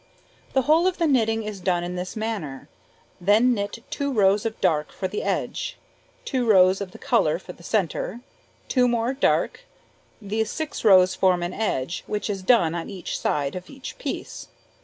[0.53, 2.67] The whole of the knitting is done in this manner;
[3.21, 5.77] then knit 2 rows of dark for the edge,
[6.25, 8.21] 2 rows of the colour for the centre,
[8.67, 9.59] 2 more dark:
[10.19, 14.47] these 6 rows form an edge, which is done on each side of each piece.